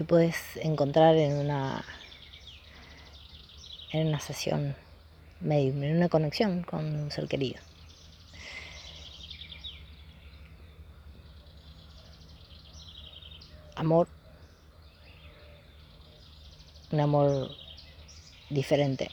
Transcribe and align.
que 0.00 0.04
puedes 0.04 0.56
encontrar 0.56 1.14
en 1.14 1.34
una 1.34 1.84
en 3.92 4.06
una 4.08 4.18
sesión 4.18 4.74
medium, 5.40 5.82
en 5.82 5.98
una 5.98 6.08
conexión 6.08 6.62
con 6.62 6.86
un 6.86 7.10
ser 7.10 7.28
querido. 7.28 7.60
Amor, 13.74 14.08
un 16.92 17.00
amor 17.00 17.50
diferente, 18.48 19.10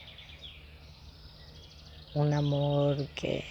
un 2.13 2.33
amor 2.33 3.07
que 3.07 3.43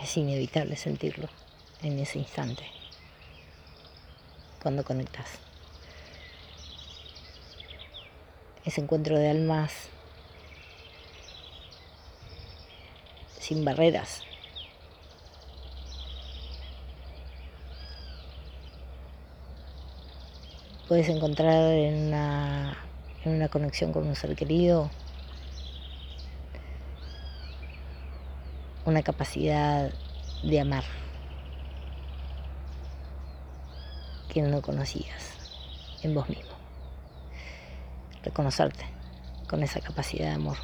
es 0.00 0.16
inevitable 0.16 0.74
sentirlo 0.76 1.28
en 1.82 1.98
ese 1.98 2.18
instante, 2.18 2.64
cuando 4.62 4.82
conectas. 4.82 5.28
Ese 8.66 8.80
encuentro 8.82 9.16
de 9.16 9.30
almas 9.30 9.88
sin 13.38 13.64
barreras. 13.64 14.22
Puedes 20.88 21.08
encontrar 21.08 21.72
en 21.72 22.08
una, 22.08 22.76
en 23.24 23.36
una 23.36 23.48
conexión 23.48 23.92
con 23.92 24.06
un 24.06 24.16
ser 24.16 24.34
querido 24.36 24.90
una 28.84 29.02
capacidad 29.02 29.92
de 30.42 30.60
amar 30.60 30.84
que 34.28 34.42
no 34.42 34.62
conocías 34.62 35.34
en 36.02 36.14
vos 36.14 36.28
mismo. 36.28 36.65
Reconocerte 38.26 38.84
con 39.48 39.62
esa 39.62 39.78
capacidad 39.78 40.30
de 40.30 40.34
amor. 40.34 40.56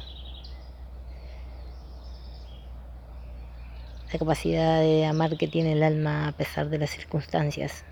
La 4.11 4.19
capacidad 4.19 4.81
de 4.81 5.05
amar 5.05 5.37
que 5.37 5.47
tiene 5.47 5.71
el 5.71 5.81
alma 5.81 6.27
a 6.27 6.33
pesar 6.33 6.69
de 6.69 6.77
las 6.77 6.89
circunstancias. 6.89 7.85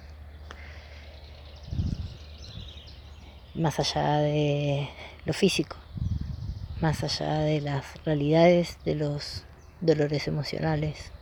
Más 3.56 3.80
allá 3.80 4.18
de 4.18 4.90
lo 5.24 5.32
físico, 5.32 5.78
más 6.82 7.02
allá 7.06 7.40
de 7.40 7.62
las 7.62 7.86
realidades 8.04 8.78
de 8.84 8.96
los 8.96 9.46
dolores 9.80 10.28
emocionales. 10.28 11.14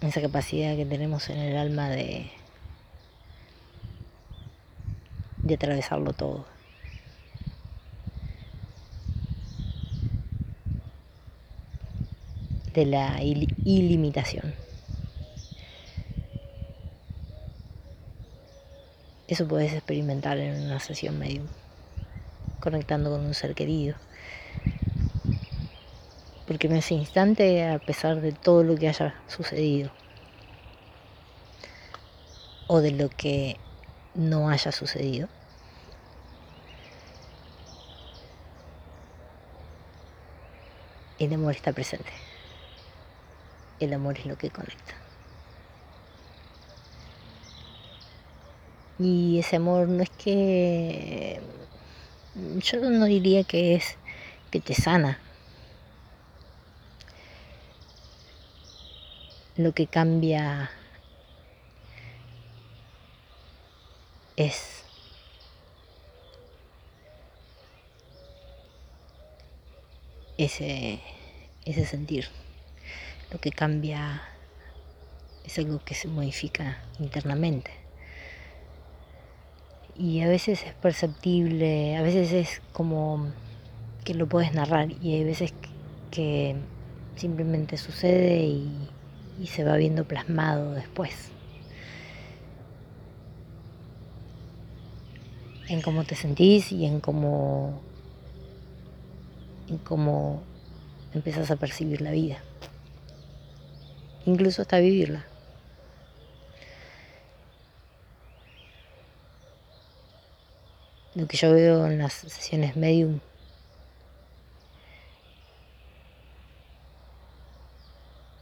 Esa 0.00 0.20
capacidad 0.20 0.76
que 0.76 0.86
tenemos 0.86 1.28
en 1.28 1.38
el 1.38 1.56
alma 1.56 1.88
de, 1.88 2.30
de 5.44 5.54
atravesarlo 5.54 6.12
todo. 6.12 6.44
De 12.72 12.86
la 12.86 13.22
ilimitación. 13.22 14.54
Eso 19.28 19.46
puedes 19.46 19.72
experimentar 19.72 20.38
en 20.38 20.64
una 20.64 20.80
sesión 20.80 21.18
medio 21.18 21.42
conectando 22.64 23.10
con 23.10 23.20
un 23.20 23.34
ser 23.34 23.54
querido. 23.54 23.94
Porque 26.46 26.66
en 26.66 26.76
ese 26.76 26.94
instante, 26.94 27.68
a 27.68 27.78
pesar 27.78 28.22
de 28.22 28.32
todo 28.32 28.64
lo 28.64 28.74
que 28.76 28.88
haya 28.88 29.14
sucedido, 29.28 29.90
o 32.66 32.80
de 32.80 32.92
lo 32.92 33.10
que 33.10 33.58
no 34.14 34.48
haya 34.48 34.72
sucedido, 34.72 35.28
el 41.18 41.32
amor 41.32 41.54
está 41.54 41.72
presente. 41.72 42.10
El 43.80 43.92
amor 43.92 44.18
es 44.18 44.26
lo 44.26 44.36
que 44.36 44.50
conecta. 44.50 44.94
Y 48.98 49.38
ese 49.40 49.56
amor 49.56 49.88
no 49.88 50.02
es 50.02 50.10
que 50.10 51.40
yo 52.34 52.80
no 52.90 53.06
diría 53.06 53.42
que 53.42 53.74
es 53.74 53.96
que 54.50 54.60
te 54.60 54.74
sana. 54.74 55.18
Lo 59.56 59.72
que 59.72 59.86
cambia 59.86 60.70
es 64.36 64.82
ese, 70.38 71.00
ese 71.64 71.86
sentir. 71.86 72.28
Lo 73.30 73.40
que 73.40 73.50
cambia 73.50 74.22
es 75.44 75.58
algo 75.58 75.84
que 75.84 75.94
se 75.94 76.08
modifica 76.08 76.82
internamente 76.98 77.84
y 79.96 80.20
a 80.22 80.28
veces 80.28 80.64
es 80.64 80.74
perceptible, 80.74 81.96
a 81.96 82.02
veces 82.02 82.32
es 82.32 82.62
como 82.72 83.30
que 84.04 84.14
lo 84.14 84.28
puedes 84.28 84.52
narrar 84.52 84.90
y 85.00 85.14
hay 85.14 85.24
veces 85.24 85.54
que 86.10 86.56
simplemente 87.16 87.76
sucede 87.76 88.44
y, 88.44 88.90
se 89.46 89.64
va 89.64 89.76
viendo 89.76 90.04
plasmado 90.04 90.72
después. 90.72 91.33
En 95.68 95.80
cómo 95.80 96.04
te 96.04 96.14
sentís 96.14 96.72
y 96.72 96.84
en 96.84 97.00
cómo, 97.00 97.80
en 99.68 99.78
cómo 99.78 100.42
empiezas 101.14 101.50
a 101.50 101.56
percibir 101.56 102.00
la 102.00 102.10
vida. 102.10 102.38
Incluso 104.26 104.62
hasta 104.62 104.78
vivirla. 104.78 105.26
lo 111.14 111.28
que 111.28 111.36
yo 111.36 111.52
veo 111.52 111.86
en 111.86 111.98
las 111.98 112.12
sesiones 112.12 112.76
medium 112.76 113.20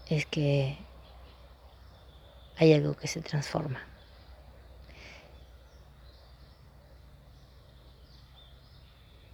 es 0.09 0.25
que 0.27 0.79
hay 2.57 2.73
algo 2.73 2.95
que 2.95 3.09
se 3.09 3.21
transforma. 3.21 3.92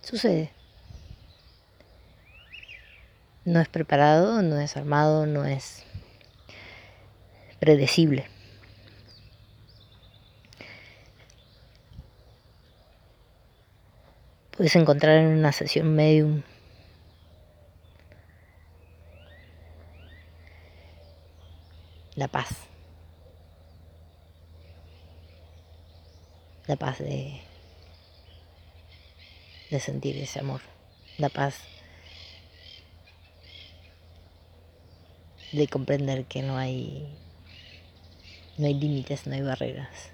Sucede. 0.08 0.50
No 3.44 3.60
es 3.60 3.68
preparado, 3.68 4.40
no 4.42 4.58
es 4.58 4.76
armado, 4.76 5.26
no 5.26 5.44
es 5.44 5.84
predecible. 7.60 8.26
puedes 14.58 14.74
encontrar 14.74 15.18
en 15.18 15.26
una 15.26 15.52
sesión 15.52 15.94
medium. 15.94 16.42
La 22.16 22.26
paz. 22.26 22.48
La 26.66 26.74
paz 26.74 26.98
de, 26.98 27.40
de 29.70 29.80
sentir 29.80 30.16
ese 30.16 30.40
amor. 30.40 30.60
La 31.18 31.28
paz 31.28 31.56
de 35.52 35.66
comprender 35.68 36.24
que 36.26 36.42
no 36.42 36.56
hay 36.56 37.14
no 38.56 38.66
hay 38.66 38.74
límites, 38.74 39.26
no 39.26 39.34
hay 39.34 39.42
barreras 39.42 40.10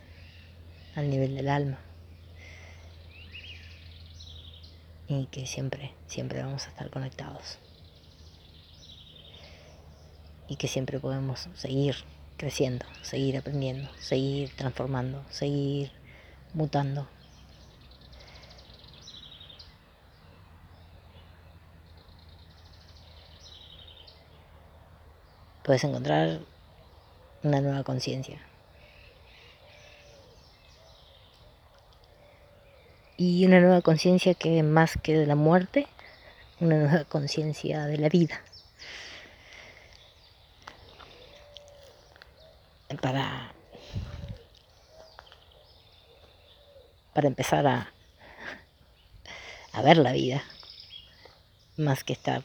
al 0.94 1.11
nivel 1.11 1.34
del 1.34 1.49
alma. 1.49 1.78
y 5.08 5.26
que 5.26 5.46
siempre, 5.46 5.93
siempre 6.06 6.43
vamos 6.43 6.67
a 6.67 6.70
estar 6.70 6.90
conectados. 6.90 7.58
Y 10.49 10.56
que 10.56 10.69
siempre 10.69 11.00
podemos 11.00 11.49
seguir 11.55 11.96
creciendo, 12.37 12.84
seguir 13.02 13.37
aprendiendo, 13.37 13.90
seguir 13.99 14.55
transformando, 14.56 15.25
seguir 15.31 15.90
mutando. 16.52 17.08
Puedes 25.64 25.82
encontrar 25.82 26.40
una 27.43 27.61
nueva 27.61 27.82
conciencia. 27.82 28.40
y 33.16 33.46
una 33.46 33.61
nueva 33.61 33.81
conciencia 33.81 34.34
que 34.34 34.62
más 34.62 34.99
que 35.02 35.16
de 35.16 35.26
la 35.26 35.37
muerte, 35.37 35.87
una 36.61 36.76
nueva 36.76 37.05
conciencia 37.05 37.87
de 37.87 37.99
la 37.99 38.08
vida. 38.08 38.40
para, 43.00 43.52
para 47.12 47.26
empezar 47.26 47.66
a, 47.66 47.93
a 49.72 49.82
ver 49.82 49.96
la 49.96 50.12
vida, 50.12 50.44
más 51.76 52.05
que 52.05 52.12
estar 52.12 52.44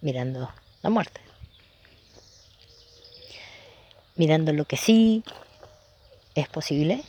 mirando 0.00 0.52
la 0.82 0.90
muerte. 0.90 1.29
Mirando 4.20 4.52
lo 4.52 4.66
que 4.66 4.76
sí 4.76 5.24
es 6.34 6.46
posible, 6.46 7.02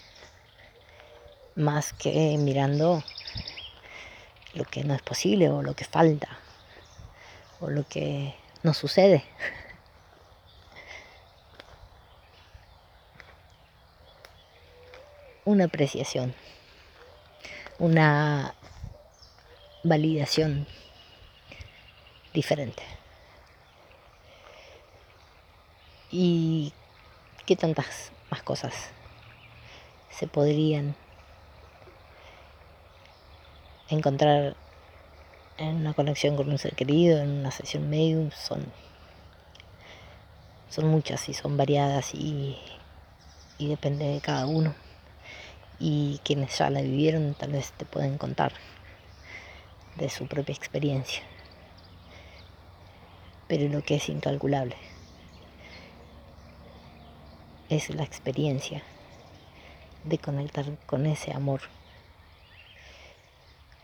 más 1.55 1.91
que 1.91 2.37
mirando 2.37 3.03
lo 4.53 4.63
que 4.63 4.85
no 4.85 4.93
es 4.93 5.01
posible 5.01 5.49
o 5.49 5.61
lo 5.61 5.73
que 5.75 5.83
falta 5.83 6.29
o 7.59 7.69
lo 7.69 7.85
que 7.85 8.33
no 8.63 8.73
sucede. 8.73 9.25
Una 15.43 15.65
apreciación, 15.65 16.33
una 17.77 18.55
validación 19.83 20.65
diferente. 22.33 22.83
Y 26.09 26.73
qué 27.51 27.57
tantas 27.57 28.13
más 28.29 28.43
cosas 28.43 28.73
se 30.09 30.25
podrían 30.25 30.95
encontrar 33.89 34.55
en 35.57 35.75
una 35.75 35.93
conexión 35.93 36.37
con 36.37 36.49
un 36.49 36.57
ser 36.57 36.75
querido, 36.75 37.19
en 37.19 37.29
una 37.29 37.51
sesión 37.51 37.89
medium, 37.89 38.31
son, 38.31 38.63
son 40.69 40.87
muchas 40.87 41.27
y 41.27 41.33
son 41.33 41.57
variadas 41.57 42.15
y, 42.15 42.57
y 43.57 43.67
depende 43.67 44.05
de 44.07 44.21
cada 44.21 44.45
uno. 44.45 44.73
Y 45.77 46.21
quienes 46.23 46.57
ya 46.57 46.69
la 46.69 46.81
vivieron 46.81 47.33
tal 47.33 47.51
vez 47.51 47.73
te 47.73 47.83
pueden 47.83 48.17
contar 48.17 48.53
de 49.97 50.09
su 50.09 50.25
propia 50.25 50.55
experiencia. 50.55 51.21
Pero 53.49 53.67
lo 53.67 53.83
que 53.83 53.95
es 53.95 54.07
incalculable 54.07 54.77
es 57.71 57.89
la 57.89 58.03
experiencia 58.03 58.83
de 60.03 60.17
conectar 60.17 60.65
con 60.85 61.05
ese 61.05 61.31
amor, 61.31 61.61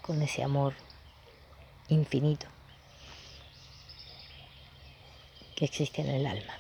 con 0.01 0.22
ese 0.22 0.44
amor 0.44 0.74
infinito 1.88 2.48
que 5.56 5.63
existe 5.63 6.01
en 6.01 6.10
el 6.10 6.28
alma. 6.28 6.54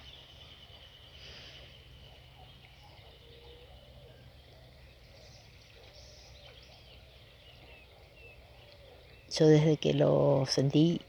Yo 9.37 9.47
desde 9.47 9.75
que 9.75 9.93
lo 9.93 10.45
sentí, 10.47 11.01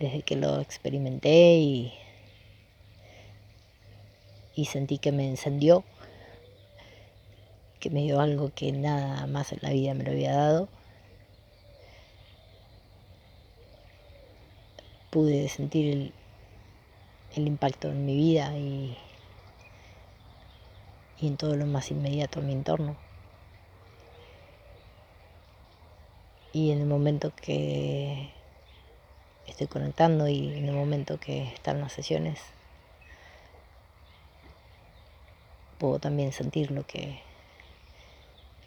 desde 0.00 0.22
que 0.22 0.36
lo 0.36 0.60
experimenté 0.60 1.58
y, 1.58 2.03
y 4.56 4.66
sentí 4.66 4.98
que 4.98 5.12
me 5.12 5.28
encendió, 5.28 5.84
que 7.80 7.90
me 7.90 8.02
dio 8.02 8.20
algo 8.20 8.50
que 8.54 8.72
nada 8.72 9.26
más 9.26 9.52
en 9.52 9.58
la 9.62 9.70
vida 9.70 9.94
me 9.94 10.04
lo 10.04 10.12
había 10.12 10.34
dado, 10.34 10.68
pude 15.10 15.48
sentir 15.48 16.12
el, 17.36 17.46
impacto 17.46 17.88
en 17.88 18.06
mi 18.06 18.16
vida 18.16 18.56
y, 18.56 18.96
y 21.20 21.26
en 21.26 21.36
todo 21.36 21.56
lo 21.56 21.66
más 21.66 21.90
inmediato 21.90 22.40
en 22.40 22.46
mi 22.46 22.52
entorno. 22.52 22.96
Y 26.52 26.70
en 26.70 26.80
el 26.80 26.86
momento 26.86 27.32
que 27.34 28.30
estoy 29.46 29.66
conectando 29.66 30.28
y 30.28 30.56
en 30.56 30.68
el 30.68 30.74
momento 30.74 31.18
que 31.18 31.42
están 31.44 31.80
las 31.80 31.92
sesiones, 31.92 32.40
puedo 35.74 35.98
también 35.98 36.32
sentir 36.32 36.70
lo 36.70 36.86
que, 36.86 37.20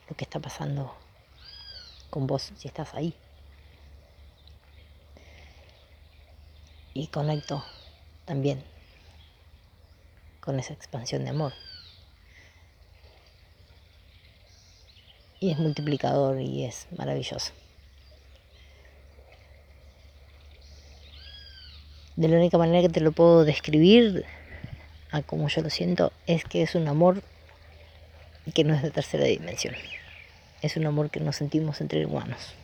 lo 0.09 0.15
que 0.15 0.23
está 0.23 0.39
pasando 0.39 0.93
con 2.09 2.27
vos 2.27 2.51
si 2.55 2.67
estás 2.67 2.93
ahí. 2.93 3.15
y 6.97 7.07
conecto 7.07 7.63
también 8.25 8.63
con 10.39 10.59
esa 10.59 10.73
expansión 10.73 11.23
de 11.23 11.29
amor. 11.29 11.53
Y 15.39 15.51
es 15.51 15.59
multiplicador 15.59 16.41
y 16.41 16.65
es 16.65 16.87
maravilloso. 16.97 17.51
De 22.15 22.27
la 22.27 22.37
única 22.37 22.57
manera 22.57 22.81
que 22.81 22.89
te 22.89 22.99
lo 22.99 23.11
puedo 23.11 23.45
describir, 23.45 24.25
a 25.11 25.21
como 25.21 25.47
yo 25.47 25.61
lo 25.61 25.69
siento, 25.69 26.11
es 26.25 26.43
que 26.43 26.61
es 26.61 26.75
un 26.75 26.87
amor 26.87 27.23
que 28.53 28.63
no 28.63 28.73
es 28.73 28.81
de 28.81 28.91
tercera 28.91 29.25
dimensión. 29.25 29.75
Es 30.61 30.77
un 30.77 30.85
amor 30.85 31.09
que 31.09 31.19
nos 31.19 31.35
sentimos 31.35 31.81
entre 31.81 32.05
humanos. 32.05 32.55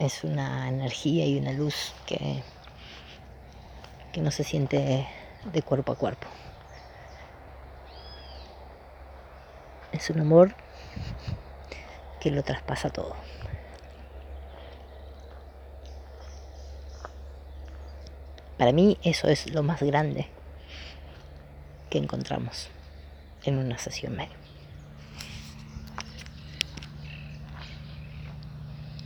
es 0.00 0.24
una 0.24 0.66
energía 0.68 1.26
y 1.26 1.38
una 1.38 1.52
luz 1.52 1.92
que, 2.06 2.42
que 4.12 4.22
no 4.22 4.30
se 4.30 4.44
siente 4.44 5.06
de 5.44 5.62
cuerpo 5.62 5.92
a 5.92 5.96
cuerpo. 5.96 6.26
Es 9.92 10.08
un 10.08 10.20
amor 10.20 10.54
que 12.18 12.30
lo 12.30 12.42
traspasa 12.42 12.88
todo. 12.88 13.14
Para 18.60 18.72
mí 18.72 18.98
eso 19.02 19.26
es 19.28 19.54
lo 19.54 19.62
más 19.62 19.80
grande 19.80 20.26
que 21.88 21.96
encontramos 21.96 22.68
en 23.44 23.56
una 23.56 23.78
sesión 23.78 24.14
médica. 24.14 24.39